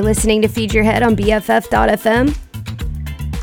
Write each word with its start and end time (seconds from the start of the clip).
You're 0.00 0.06
listening 0.06 0.40
to 0.40 0.48
Feed 0.48 0.72
Your 0.72 0.82
Head 0.82 1.02
on 1.02 1.14
BFF.fm. 1.14 2.34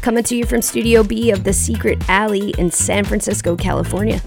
Coming 0.01 0.23
to 0.23 0.35
you 0.35 0.43
from 0.43 0.63
Studio 0.63 1.03
B 1.03 1.29
of 1.29 1.43
the 1.43 1.53
Secret 1.53 2.03
Alley 2.09 2.49
in 2.57 2.71
San 2.71 3.05
Francisco, 3.05 3.55
California. 3.55 4.19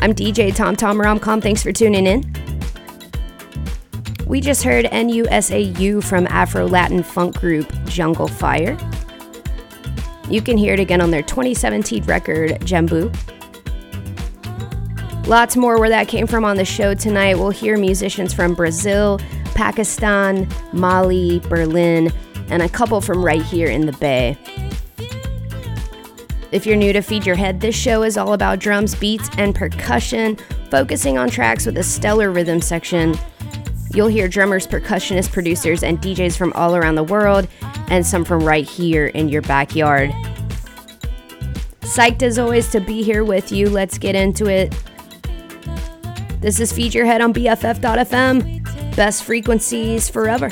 I'm 0.00 0.14
DJ 0.14 0.54
Tom 0.54 0.76
Tom 0.76 0.98
Romcom. 0.98 1.42
Thanks 1.42 1.60
for 1.60 1.72
tuning 1.72 2.06
in. 2.06 2.22
We 4.28 4.40
just 4.40 4.62
heard 4.62 4.84
NUSAU 4.84 6.04
from 6.04 6.28
Afro 6.28 6.68
Latin 6.68 7.02
funk 7.02 7.36
group 7.40 7.68
Jungle 7.86 8.28
Fire. 8.28 8.78
You 10.30 10.40
can 10.40 10.56
hear 10.56 10.74
it 10.74 10.78
again 10.78 11.00
on 11.00 11.10
their 11.10 11.22
2017 11.22 12.04
record, 12.04 12.60
Jambu. 12.60 13.12
Lots 15.26 15.56
more 15.56 15.80
where 15.80 15.88
that 15.88 16.06
came 16.06 16.28
from 16.28 16.44
on 16.44 16.56
the 16.56 16.64
show 16.64 16.94
tonight. 16.94 17.34
We'll 17.34 17.50
hear 17.50 17.76
musicians 17.76 18.32
from 18.32 18.54
Brazil, 18.54 19.18
Pakistan, 19.56 20.46
Mali, 20.72 21.40
Berlin, 21.40 22.12
and 22.48 22.62
a 22.62 22.68
couple 22.68 23.00
from 23.00 23.24
right 23.24 23.42
here 23.42 23.68
in 23.68 23.86
the 23.86 23.92
Bay. 23.94 24.38
If 26.52 26.64
you're 26.64 26.76
new 26.76 26.92
to 26.92 27.00
Feed 27.00 27.26
Your 27.26 27.34
Head, 27.34 27.60
this 27.60 27.74
show 27.74 28.02
is 28.02 28.16
all 28.16 28.34
about 28.34 28.60
drums, 28.60 28.94
beats, 28.94 29.28
and 29.36 29.54
percussion, 29.54 30.36
focusing 30.70 31.18
on 31.18 31.28
tracks 31.28 31.66
with 31.66 31.76
a 31.78 31.82
stellar 31.82 32.30
rhythm 32.30 32.60
section. 32.60 33.16
You'll 33.92 34.08
hear 34.08 34.28
drummers, 34.28 34.66
percussionists, 34.66 35.32
producers, 35.32 35.82
and 35.82 35.98
DJs 36.00 36.36
from 36.36 36.52
all 36.52 36.76
around 36.76 36.94
the 36.96 37.04
world, 37.04 37.48
and 37.88 38.06
some 38.06 38.24
from 38.24 38.44
right 38.44 38.68
here 38.68 39.06
in 39.06 39.28
your 39.28 39.42
backyard. 39.42 40.10
Psyched 41.80 42.22
as 42.22 42.38
always 42.38 42.70
to 42.72 42.80
be 42.80 43.02
here 43.02 43.24
with 43.24 43.50
you. 43.50 43.70
Let's 43.70 43.96
get 43.96 44.14
into 44.14 44.46
it. 44.46 44.74
This 46.40 46.60
is 46.60 46.72
Feed 46.72 46.94
Your 46.94 47.06
Head 47.06 47.22
on 47.22 47.32
BFF.fm. 47.32 48.65
Best 48.96 49.24
frequencies 49.24 50.08
forever. 50.08 50.50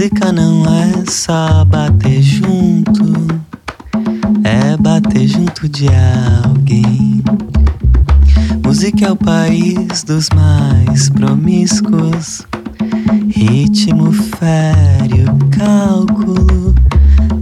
Música 0.00 0.32
não 0.32 0.64
é 0.64 1.04
só 1.10 1.62
bater 1.66 2.22
junto, 2.22 3.04
é 4.42 4.74
bater 4.78 5.28
junto 5.28 5.68
de 5.68 5.88
alguém. 6.42 7.22
Música 8.64 9.08
é 9.08 9.12
o 9.12 9.16
país 9.16 10.02
dos 10.02 10.30
mais 10.30 11.10
promíscuos. 11.10 12.46
Ritmo 13.28 14.10
fere 14.10 15.24
o 15.24 15.50
cálculo. 15.50 16.74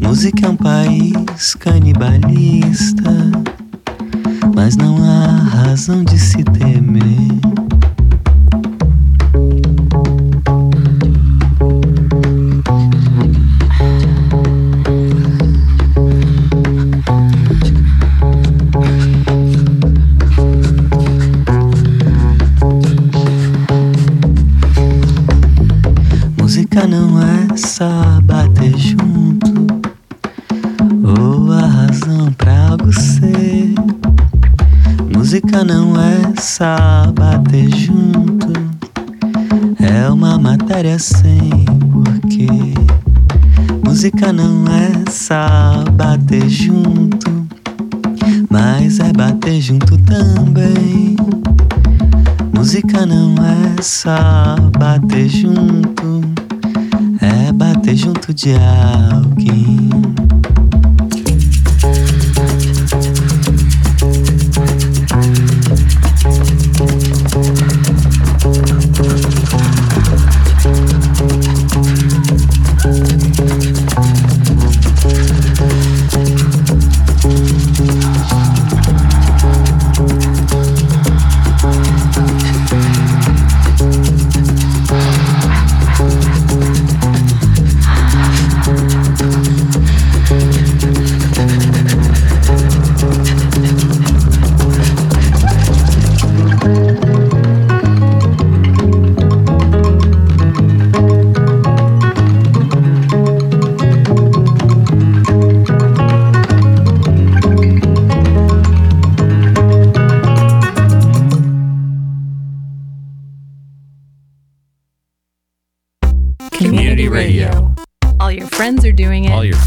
Música 0.03 0.47
é 0.47 0.51
um 0.51 0.57
país 0.57 1.55
canibalista, 1.61 3.15
mas 4.53 4.77
não 4.77 4.97
há 5.05 5.45
razão 5.45 6.03
de 6.03 6.19
se 6.19 6.43
temer. 6.43 7.58
É 36.59 36.65
só 36.65 37.13
bater 37.13 37.71
junto, 37.71 38.53
é 39.79 40.11
uma 40.11 40.37
matéria 40.37 40.99
sem 40.99 41.65
porquê. 41.93 42.49
Música 43.85 44.33
não 44.33 44.65
é 44.67 45.09
só 45.09 45.85
bater 45.93 46.49
junto, 46.49 47.47
mas 48.51 48.99
é 48.99 49.13
bater 49.13 49.61
junto 49.61 49.97
também. 49.99 51.15
Música 52.53 53.07
não 53.07 53.35
é 53.37 53.81
só 53.81 54.57
bater 54.77 55.29
junto, 55.29 56.23
é 57.21 57.53
bater 57.53 57.95
junto 57.95 58.35
de 58.35 58.55
alguém. 58.55 60.18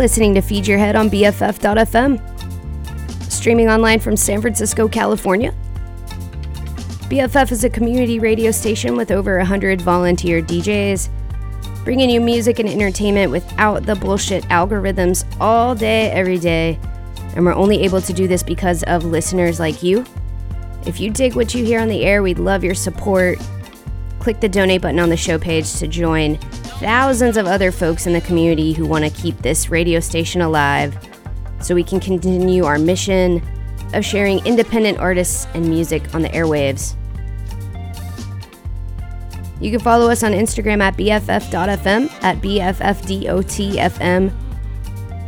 Listening 0.00 0.34
to 0.34 0.40
Feed 0.40 0.66
Your 0.66 0.78
Head 0.78 0.96
on 0.96 1.10
BFF.fm, 1.10 2.18
streaming 3.30 3.68
online 3.68 4.00
from 4.00 4.16
San 4.16 4.40
Francisco, 4.40 4.88
California. 4.88 5.52
BFF 7.10 7.52
is 7.52 7.64
a 7.64 7.68
community 7.68 8.18
radio 8.18 8.50
station 8.50 8.96
with 8.96 9.10
over 9.10 9.36
100 9.36 9.82
volunteer 9.82 10.40
DJs, 10.40 11.10
bringing 11.84 12.08
you 12.08 12.18
music 12.18 12.58
and 12.60 12.66
entertainment 12.66 13.30
without 13.30 13.84
the 13.84 13.94
bullshit 13.94 14.42
algorithms 14.44 15.26
all 15.38 15.74
day, 15.74 16.10
every 16.12 16.38
day. 16.38 16.78
And 17.36 17.44
we're 17.44 17.52
only 17.52 17.82
able 17.82 18.00
to 18.00 18.14
do 18.14 18.26
this 18.26 18.42
because 18.42 18.82
of 18.84 19.04
listeners 19.04 19.60
like 19.60 19.82
you. 19.82 20.06
If 20.86 20.98
you 20.98 21.10
dig 21.10 21.36
what 21.36 21.54
you 21.54 21.62
hear 21.62 21.78
on 21.78 21.88
the 21.88 22.06
air, 22.06 22.22
we'd 22.22 22.38
love 22.38 22.64
your 22.64 22.74
support. 22.74 23.38
Click 24.18 24.40
the 24.40 24.48
donate 24.48 24.80
button 24.80 24.98
on 24.98 25.10
the 25.10 25.16
show 25.18 25.38
page 25.38 25.74
to 25.74 25.86
join 25.86 26.38
thousands 26.80 27.36
of 27.36 27.46
other 27.46 27.70
folks 27.70 28.06
in 28.06 28.14
the 28.14 28.20
community 28.22 28.72
who 28.72 28.86
want 28.86 29.04
to 29.04 29.10
keep 29.10 29.36
this 29.38 29.70
radio 29.70 30.00
station 30.00 30.40
alive 30.40 30.96
so 31.60 31.74
we 31.74 31.84
can 31.84 32.00
continue 32.00 32.64
our 32.64 32.78
mission 32.78 33.42
of 33.92 34.02
sharing 34.04 34.44
independent 34.46 34.98
artists 34.98 35.46
and 35.54 35.68
music 35.68 36.14
on 36.14 36.22
the 36.22 36.28
airwaves. 36.30 36.96
You 39.60 39.70
can 39.70 39.80
follow 39.80 40.08
us 40.10 40.22
on 40.22 40.32
Instagram 40.32 40.80
at 40.80 40.96
BFF.fm, 40.96 42.10
at 42.22 42.38
BFFDOTFM. 42.38 44.32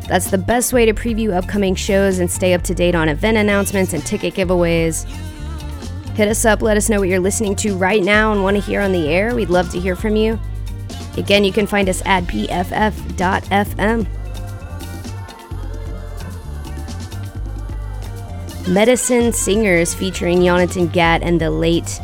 That's 0.08 0.30
the 0.30 0.38
best 0.38 0.72
way 0.72 0.86
to 0.86 0.94
preview 0.94 1.34
upcoming 1.34 1.74
shows 1.74 2.18
and 2.18 2.30
stay 2.30 2.54
up 2.54 2.62
to 2.62 2.74
date 2.74 2.94
on 2.94 3.10
event 3.10 3.36
announcements 3.36 3.92
and 3.92 4.04
ticket 4.06 4.32
giveaways. 4.34 5.04
Hit 6.16 6.28
us 6.28 6.46
up, 6.46 6.62
let 6.62 6.78
us 6.78 6.88
know 6.88 6.98
what 6.98 7.08
you're 7.08 7.20
listening 7.20 7.54
to 7.56 7.76
right 7.76 8.02
now 8.02 8.32
and 8.32 8.42
want 8.42 8.56
to 8.56 8.62
hear 8.62 8.80
on 8.80 8.92
the 8.92 9.08
air. 9.08 9.34
We'd 9.34 9.50
love 9.50 9.70
to 9.70 9.80
hear 9.80 9.96
from 9.96 10.16
you. 10.16 10.38
Again, 11.16 11.44
you 11.44 11.52
can 11.52 11.66
find 11.66 11.88
us 11.88 12.02
at 12.04 12.24
BFF.fm. 12.24 14.06
Medicine 18.68 19.32
Singers 19.32 19.92
featuring 19.92 20.44
Jonathan 20.44 20.86
Gat 20.86 21.22
and 21.22 21.40
the 21.40 21.50
late 21.50 22.00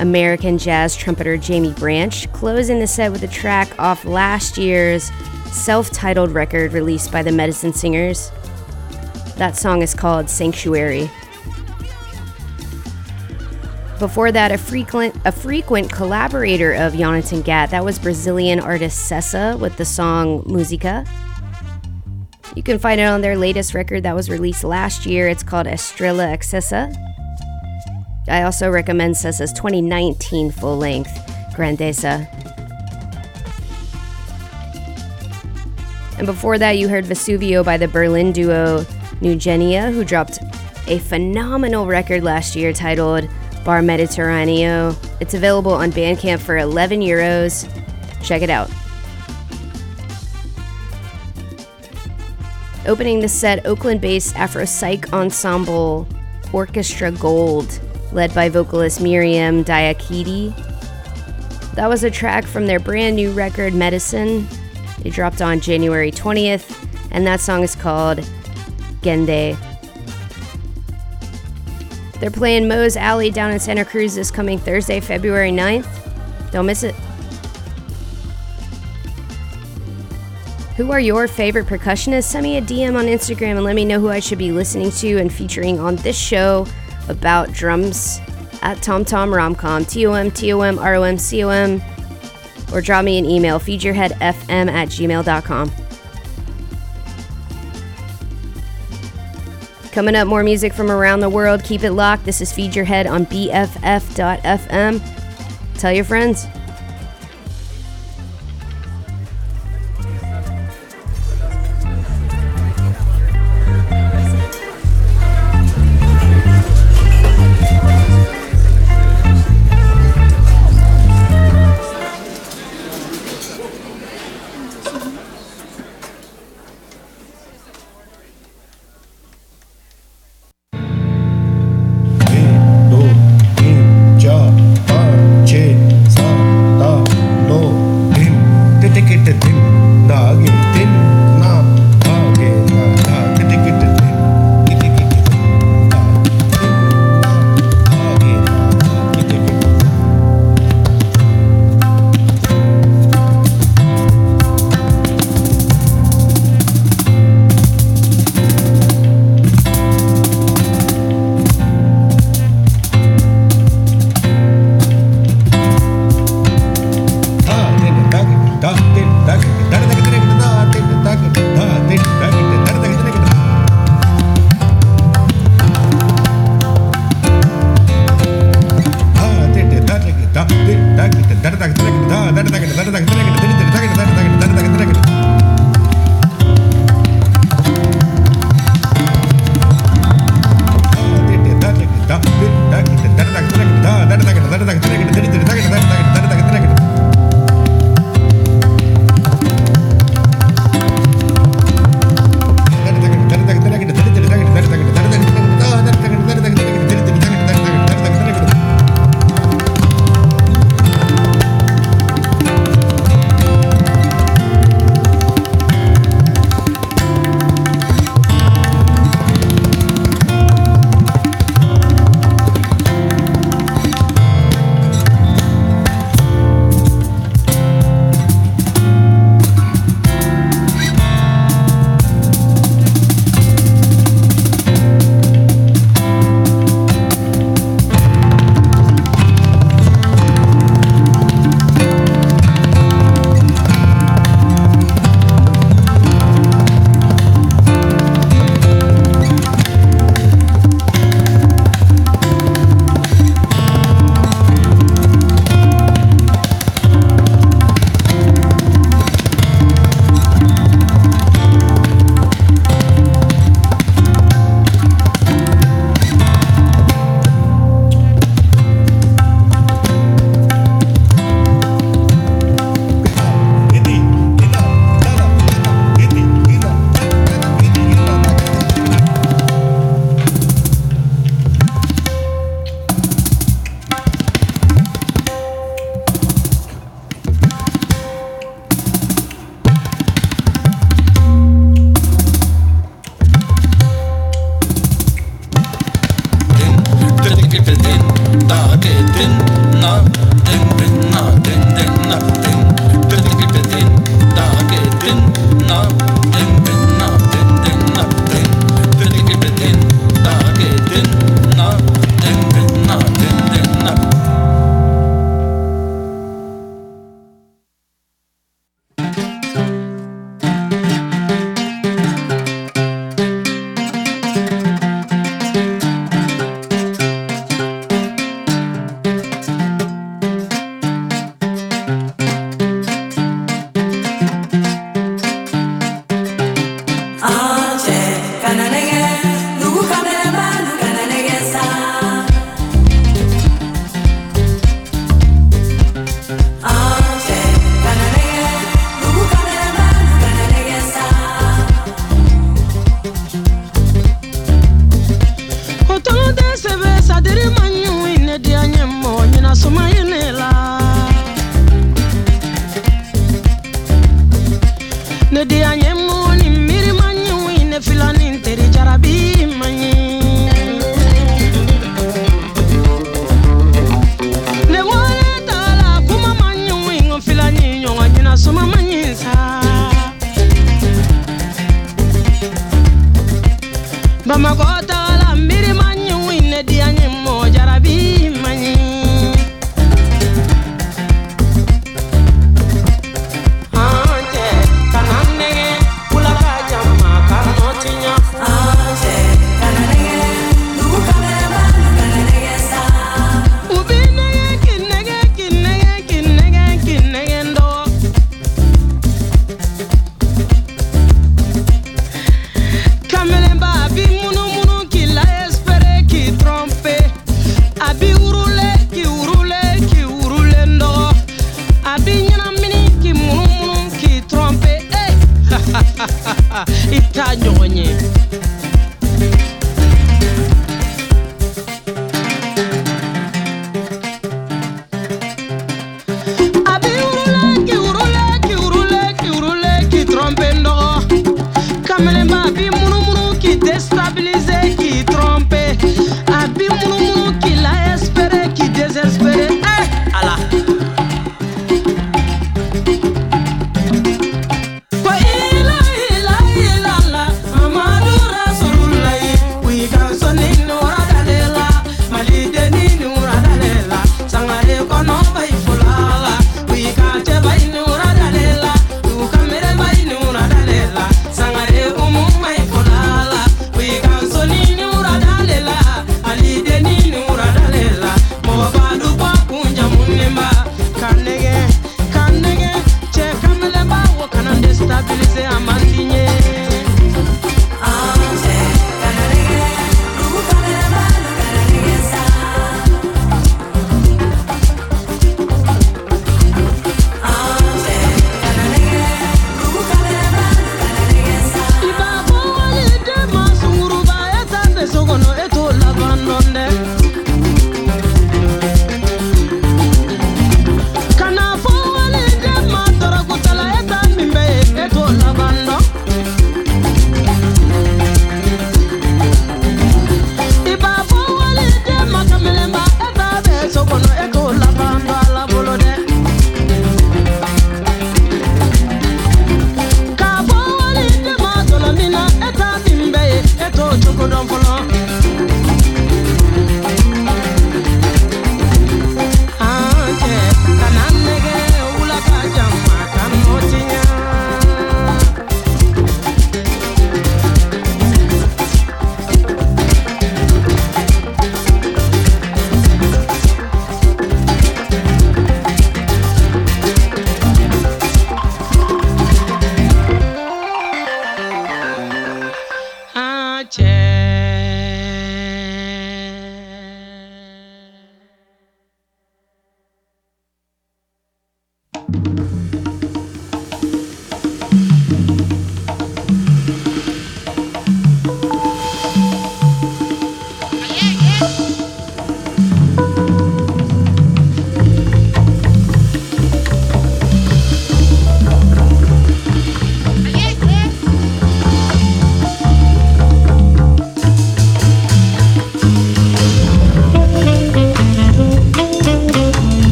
American 0.00 0.58
jazz 0.58 0.96
trumpeter 0.96 1.36
Jaimie 1.36 1.78
Branch, 1.78 2.32
closing 2.32 2.80
the 2.80 2.86
set 2.86 3.12
with 3.12 3.22
a 3.22 3.28
track 3.28 3.78
off 3.78 4.04
last 4.04 4.58
year's 4.58 5.10
self 5.52 5.90
titled 5.90 6.30
record 6.32 6.72
released 6.72 7.12
by 7.12 7.22
the 7.22 7.32
Medicine 7.32 7.72
Singers. 7.72 8.30
That 9.36 9.56
song 9.56 9.82
is 9.82 9.94
called 9.94 10.28
Sanctuary. 10.28 11.10
Before 14.00 14.32
that, 14.32 14.50
a 14.50 14.56
frequent 14.56 15.14
a 15.26 15.30
frequent 15.30 15.92
collaborator 15.92 16.72
of 16.72 16.96
Jonathan 16.96 17.42
Gat, 17.42 17.68
that 17.68 17.84
was 17.84 17.98
Brazilian 17.98 18.58
artist 18.58 19.10
Sessa 19.10 19.60
with 19.60 19.76
the 19.76 19.84
song 19.84 20.42
Musica. 20.46 21.04
You 22.56 22.62
can 22.62 22.78
find 22.78 22.98
it 22.98 23.04
on 23.04 23.20
their 23.20 23.36
latest 23.36 23.74
record 23.74 24.04
that 24.04 24.16
was 24.16 24.30
released 24.30 24.64
last 24.64 25.04
year. 25.04 25.28
It's 25.28 25.42
called 25.42 25.66
Estrela 25.66 26.34
Acesa. 26.34 26.96
I 28.26 28.44
also 28.44 28.70
recommend 28.70 29.16
Sessa's 29.16 29.52
2019 29.52 30.50
full 30.50 30.78
length, 30.78 31.12
Grandeza. 31.54 32.26
And 36.16 36.26
before 36.26 36.56
that, 36.56 36.78
you 36.78 36.88
heard 36.88 37.04
Vesuvio 37.04 37.62
by 37.62 37.76
the 37.76 37.86
Berlin 37.86 38.32
duo 38.32 38.86
Nu 39.20 39.36
Genea, 39.36 39.92
who 39.92 40.06
dropped 40.06 40.38
a 40.86 40.98
phenomenal 41.00 41.86
record 41.86 42.24
last 42.24 42.56
year 42.56 42.72
titled 42.72 43.28
Bar 43.64 43.80
Mediterraneo. 43.80 44.96
It's 45.20 45.34
available 45.34 45.72
on 45.72 45.92
Bandcamp 45.92 46.40
for 46.40 46.58
11 46.58 47.00
euros. 47.00 47.68
Check 48.22 48.42
it 48.42 48.50
out. 48.50 48.70
Opening 52.86 53.20
the 53.20 53.28
set, 53.28 53.66
Oakland 53.66 54.00
based 54.00 54.34
Afro 54.36 54.64
Psych 54.64 55.12
Ensemble 55.12 56.08
Orchestra 56.52 57.12
Gold, 57.12 57.80
led 58.12 58.34
by 58.34 58.48
vocalist 58.48 59.00
Miriam 59.00 59.64
Diakité. 59.64 60.54
That 61.74 61.88
was 61.88 62.02
a 62.02 62.10
track 62.10 62.44
from 62.44 62.66
their 62.66 62.80
brand 62.80 63.16
new 63.16 63.30
record, 63.30 63.74
Medicine. 63.74 64.46
It 65.04 65.12
dropped 65.12 65.40
on 65.40 65.60
January 65.60 66.10
20th, 66.10 66.88
and 67.10 67.26
that 67.26 67.40
song 67.40 67.62
is 67.62 67.76
called 67.76 68.18
Gende. 69.02 69.56
They're 72.20 72.30
playing 72.30 72.68
Moe's 72.68 72.96
Alley 72.96 73.30
down 73.30 73.50
in 73.50 73.58
Santa 73.58 73.84
Cruz 73.84 74.14
this 74.14 74.30
coming 74.30 74.58
Thursday, 74.58 75.00
February 75.00 75.50
9th. 75.50 75.88
Don't 76.52 76.66
miss 76.66 76.82
it. 76.82 76.94
Who 80.76 80.92
are 80.92 81.00
your 81.00 81.28
favorite 81.28 81.66
percussionists? 81.66 82.24
Send 82.24 82.44
me 82.44 82.56
a 82.56 82.62
DM 82.62 82.96
on 82.96 83.06
Instagram 83.06 83.56
and 83.56 83.64
let 83.64 83.74
me 83.74 83.84
know 83.84 84.00
who 84.00 84.08
I 84.08 84.20
should 84.20 84.38
be 84.38 84.52
listening 84.52 84.90
to 84.92 85.18
and 85.18 85.32
featuring 85.32 85.78
on 85.78 85.96
this 85.96 86.18
show 86.18 86.66
about 87.08 87.52
drums 87.52 88.20
at 88.62 88.78
TomTomRomcom, 88.78 89.88
T-O-M, 89.88 90.30
T-O-M, 90.30 90.78
R-O-M, 90.78 91.18
C-O-M, 91.18 91.82
or 92.72 92.80
drop 92.80 93.04
me 93.04 93.18
an 93.18 93.24
email, 93.24 93.58
feedyourheadfm 93.58 94.70
at 94.70 94.88
gmail.com. 94.88 95.72
Coming 100.00 100.16
up, 100.16 100.26
more 100.26 100.42
music 100.42 100.72
from 100.72 100.90
around 100.90 101.20
the 101.20 101.28
world. 101.28 101.62
Keep 101.62 101.84
it 101.84 101.92
locked. 101.92 102.24
This 102.24 102.40
is 102.40 102.50
Feed 102.50 102.74
Your 102.74 102.86
Head 102.86 103.06
on 103.06 103.26
BFF.fm. 103.26 105.02
Tell 105.78 105.92
your 105.92 106.06
friends. 106.06 106.46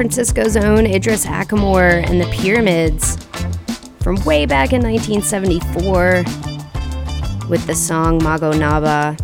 Francisco's 0.00 0.56
own 0.56 0.86
Idris 0.86 1.26
Ackamoor 1.26 2.08
and 2.08 2.18
the 2.18 2.26
Pyramids 2.28 3.18
from 4.02 4.16
way 4.24 4.46
back 4.46 4.72
in 4.72 4.80
1974 4.80 6.24
with 7.50 7.66
the 7.66 7.74
song 7.74 8.18
Mogho 8.18 8.58
Naba. 8.58 9.14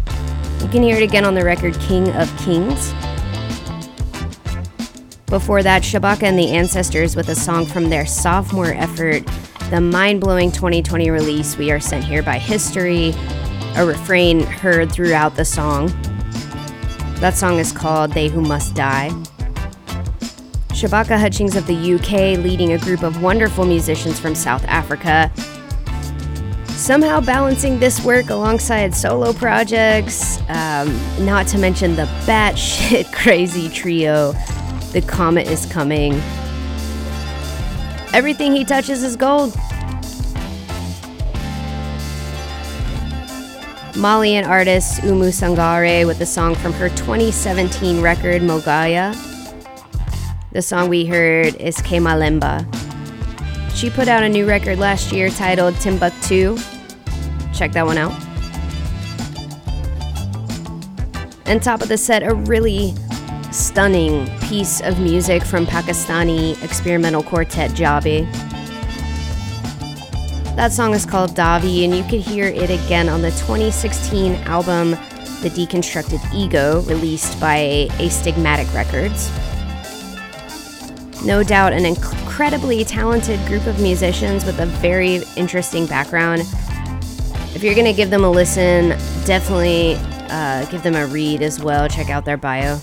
You 0.61 0.69
can 0.69 0.83
hear 0.83 0.99
it 0.99 1.03
again 1.03 1.25
on 1.25 1.35
the 1.35 1.43
record 1.43 1.81
King 1.81 2.11
of 2.11 2.31
Kings. 2.37 2.93
Before 5.29 5.63
that, 5.63 5.83
Shabaka 5.83 6.25
and 6.25 6.39
the 6.39 6.51
Ancestors 6.51 7.17
with 7.17 7.31
a 7.31 7.35
song 7.35 7.65
from 7.65 7.89
their 7.89 8.05
sophomore 8.05 8.75
effort, 8.75 9.25
the 9.71 9.81
mind 9.81 10.21
blowing 10.21 10.53
2020 10.53 11.09
release, 11.11 11.57
We 11.57 11.71
Are 11.71 11.81
Sent 11.81 12.05
Here 12.05 12.23
by 12.23 12.37
History, 12.37 13.15
a 13.77 13.87
refrain 13.87 14.43
heard 14.43 14.93
throughout 14.93 15.37
the 15.37 15.45
song. 15.47 15.87
That 17.21 17.33
song 17.35 17.59
is 17.59 17.73
called 17.73 18.13
They 18.13 18.29
Who 18.29 18.43
Must 18.43 18.75
Die. 18.75 19.11
Shabaka 20.77 21.19
Hutchings 21.19 21.57
of 21.57 21.67
the 21.67 21.95
UK 21.95 22.37
leading 22.45 22.75
a 22.75 22.79
group 22.79 23.03
of 23.03 23.23
wonderful 23.23 23.65
musicians 23.65 24.21
from 24.21 24.35
South 24.35 24.63
Africa. 24.67 25.33
Somehow 26.67 27.23
balancing 27.23 27.79
this 27.79 28.05
work 28.05 28.29
alongside 28.29 28.95
solo 28.95 29.33
projects, 29.33 30.39
um, 30.51 30.95
not 31.25 31.47
to 31.47 31.57
mention 31.57 31.97
the 31.97 32.05
batshit 32.27 33.11
crazy 33.15 33.71
trio, 33.71 34.33
The 34.93 35.01
Comet 35.01 35.49
is 35.49 35.65
Coming. 35.65 36.13
Everything 38.13 38.53
he 38.53 38.63
touches 38.63 39.03
is 39.03 39.17
gold. 39.17 39.57
Malian 43.97 44.45
artist 44.45 45.01
Oumou 45.01 45.33
Sangare 45.33 46.07
with 46.07 46.21
a 46.21 46.27
song 46.27 46.55
from 46.55 46.75
her 46.75 46.91
2017 46.91 48.03
record 48.03 48.43
Mogoya. 48.43 49.15
The 50.57 50.63
song 50.63 50.89
we 50.89 51.05
heard 51.05 51.55
is 51.57 51.77
Kamelemba. 51.77 52.65
She 53.77 53.91
put 53.91 54.09
out 54.09 54.23
a 54.23 54.29
new 54.31 54.49
record 54.49 54.79
last 54.79 55.13
year 55.13 55.29
titled 55.29 55.79
Timbuktu. 55.81 56.57
Check 57.53 57.73
that 57.73 57.85
one 57.85 57.99
out. 57.99 58.13
And 61.45 61.63
top 61.63 61.83
of 61.83 61.89
the 61.89 61.99
set, 61.99 62.23
a 62.23 62.35
really 62.35 62.95
stunning 63.53 64.27
piece 64.49 64.81
of 64.81 64.99
music 64.99 65.43
from 65.45 65.67
Pakistani 65.67 66.57
experimental 66.65 67.23
quartet 67.23 67.73
Jaubi. 67.73 68.25
That 70.57 70.73
song 70.73 70.95
is 70.95 71.05
called 71.05 71.35
Dha-Vi, 71.35 71.85
and 71.85 71.95
you 71.95 72.03
could 72.05 72.21
hear 72.21 72.47
it 72.47 72.71
again 72.71 73.11
on 73.11 73.21
the 73.21 73.31
2016 73.33 74.37
album 74.45 74.93
The 75.43 75.51
Deconstructed 75.51 76.33
Ego, 76.33 76.81
released 76.85 77.39
by 77.39 77.89
Astigmatic 78.01 78.73
Records. 78.73 79.31
No 81.27 81.43
doubt 81.43 81.73
an 81.73 81.85
incredibly 81.85 82.85
talented 82.85 83.45
group 83.49 83.67
of 83.67 83.81
musicians 83.81 84.45
with 84.45 84.61
a 84.61 84.67
very 84.67 85.23
interesting 85.37 85.85
background. 85.85 86.43
If 87.53 87.65
you're 87.65 87.75
going 87.75 87.87
to 87.87 87.93
give 87.93 88.11
them 88.11 88.23
a 88.23 88.31
listen, 88.31 88.91
definitely 89.25 89.97
uh, 90.31 90.67
give 90.67 90.85
them 90.85 90.95
a 90.95 91.05
read 91.07 91.43
as 91.43 91.61
well. 91.61 91.89
Check 91.89 92.11
out 92.11 92.25
their 92.25 92.37
bio. 92.37 92.79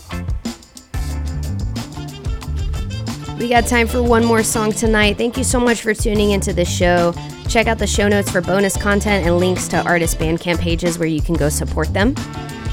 We 3.40 3.48
got 3.48 3.66
time 3.66 3.88
for 3.88 4.04
one 4.04 4.26
more 4.26 4.44
song 4.44 4.74
tonight. 4.74 5.18
Thank 5.18 5.38
you 5.38 5.46
so 5.46 5.58
much 5.58 5.82
for 5.82 5.94
tuning 5.94 6.32
into 6.32 6.52
the 6.52 6.66
show. 6.66 7.14
Check 7.48 7.68
out 7.68 7.78
the 7.78 7.88
show 7.88 8.10
notes 8.10 8.30
for 8.30 8.42
bonus 8.42 8.76
content 8.76 9.26
and 9.26 9.38
links 9.38 9.70
to 9.70 9.82
artist 9.86 10.20
Bandcamp 10.20 10.60
pages 10.60 11.00
where 11.00 11.08
you 11.08 11.22
can 11.22 11.36
go 11.36 11.48
support 11.48 11.94
them. 11.94 12.14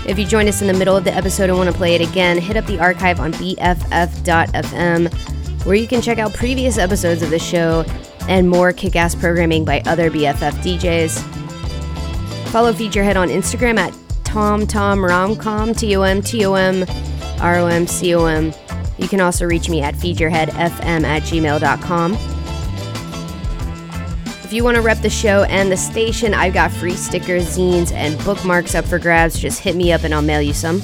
If 0.04 0.18
you 0.18 0.26
joined 0.26 0.48
us 0.48 0.62
in 0.62 0.66
the 0.66 0.74
middle 0.74 0.96
of 0.96 1.04
the 1.04 1.14
episode 1.14 1.48
and 1.48 1.56
want 1.56 1.70
to 1.70 1.76
play 1.76 1.94
it 1.94 2.00
again, 2.00 2.38
hit 2.38 2.56
up 2.56 2.66
the 2.66 2.80
archive 2.80 3.20
on 3.20 3.32
BFF.fm 3.34 5.36
where 5.64 5.76
you 5.76 5.86
can 5.86 6.00
check 6.00 6.18
out 6.18 6.32
previous 6.34 6.78
episodes 6.78 7.22
of 7.22 7.30
the 7.30 7.38
show 7.38 7.84
and 8.28 8.48
more 8.48 8.72
kick 8.72 8.96
ass 8.96 9.14
programming 9.14 9.64
by 9.64 9.80
other 9.86 10.10
BFF 10.10 10.52
DJs. 10.62 11.20
Follow 12.48 12.72
Feed 12.72 12.94
Your 12.94 13.04
Head 13.04 13.16
on 13.16 13.28
Instagram 13.28 13.78
at 13.78 13.92
TomTomRomCom, 14.24 15.76
T 15.76 15.96
O 15.96 16.02
M 16.02 16.22
T 16.22 16.44
O 16.44 16.54
M 16.54 16.84
R 17.40 17.58
O 17.58 17.66
M 17.66 17.86
C 17.86 18.14
O 18.14 18.26
M. 18.26 18.52
You 18.98 19.08
can 19.08 19.20
also 19.20 19.46
reach 19.46 19.68
me 19.68 19.80
at 19.82 19.94
feedyourheadfm 19.94 21.04
at 21.04 21.22
gmail.com. 21.22 22.16
If 24.44 24.52
you 24.52 24.64
want 24.64 24.74
to 24.74 24.82
rep 24.82 24.98
the 24.98 25.08
show 25.08 25.44
and 25.44 25.70
the 25.70 25.76
station, 25.76 26.34
I've 26.34 26.52
got 26.52 26.72
free 26.72 26.96
stickers, 26.96 27.56
zines, 27.56 27.92
and 27.92 28.18
bookmarks 28.24 28.74
up 28.74 28.84
for 28.84 28.98
grabs. 28.98 29.38
Just 29.38 29.60
hit 29.60 29.76
me 29.76 29.92
up 29.92 30.02
and 30.02 30.12
I'll 30.12 30.22
mail 30.22 30.42
you 30.42 30.52
some. 30.52 30.82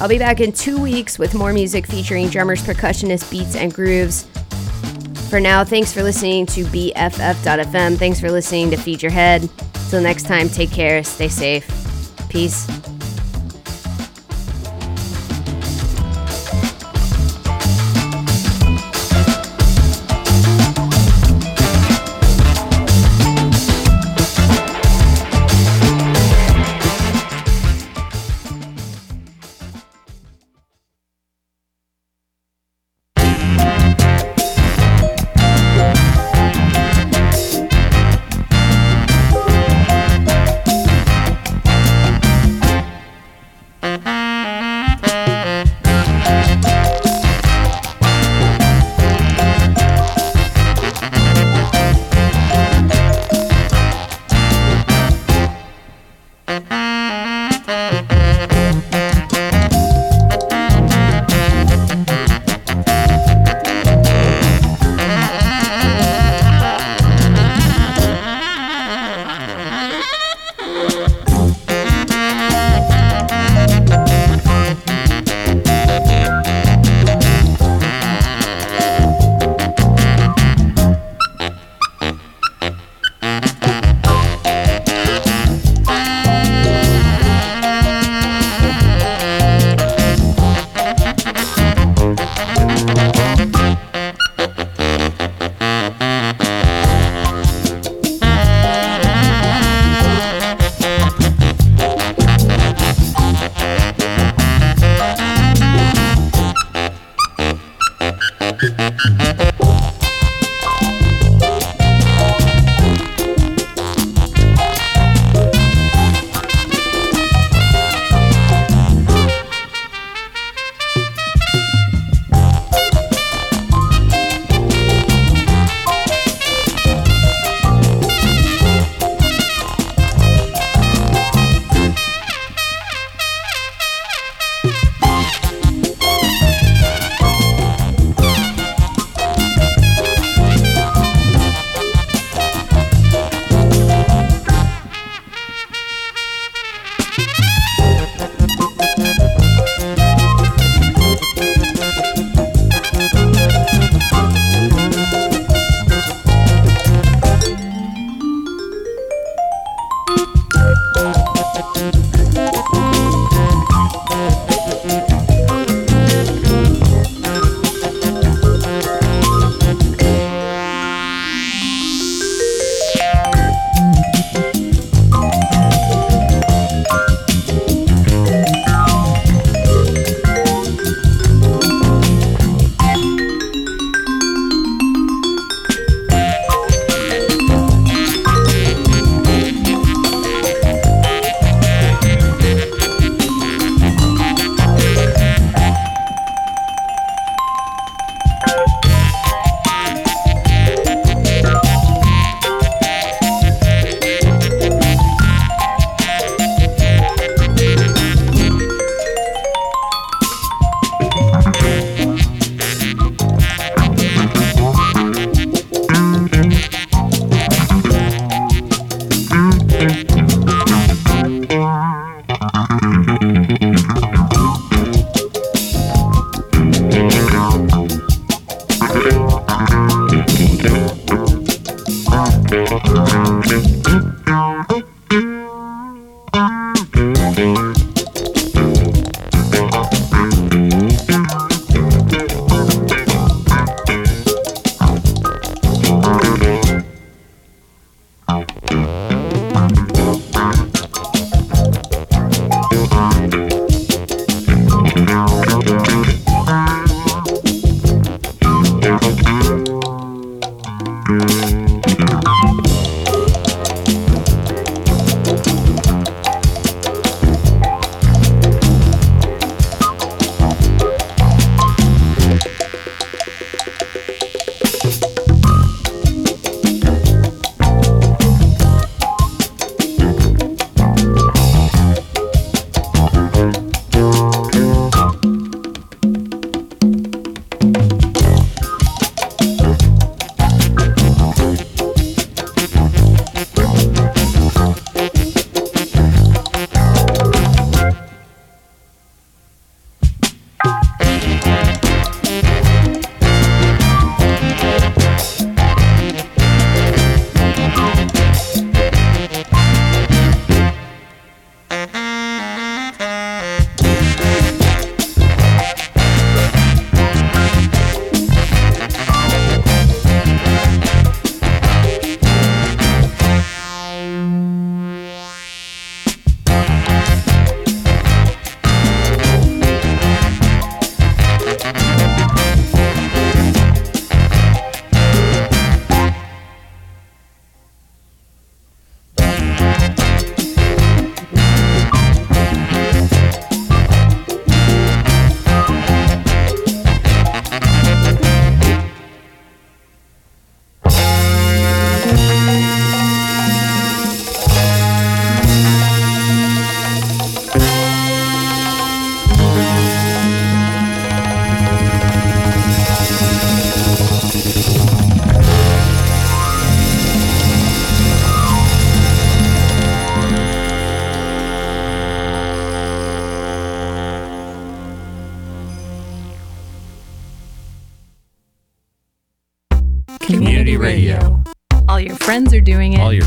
I'll 0.00 0.08
be 0.08 0.18
back 0.18 0.40
in 0.40 0.52
two 0.52 0.80
weeks 0.80 1.18
with 1.18 1.34
more 1.34 1.52
music 1.52 1.86
featuring 1.86 2.28
drummers, 2.28 2.62
percussionists, 2.62 3.30
beats, 3.30 3.56
and 3.56 3.72
grooves. 3.72 4.24
For 5.30 5.40
now, 5.40 5.64
thanks 5.64 5.92
for 5.92 6.02
listening 6.02 6.46
to 6.46 6.64
BFF.fm. 6.64 7.96
Thanks 7.96 8.20
for 8.20 8.30
listening 8.30 8.70
to 8.70 8.76
Feed 8.76 9.02
Your 9.02 9.12
Head. 9.12 9.48
Till 9.88 10.02
next 10.02 10.24
time, 10.24 10.48
take 10.48 10.70
care, 10.70 11.02
stay 11.02 11.28
safe. 11.28 11.66
Peace. 12.28 12.66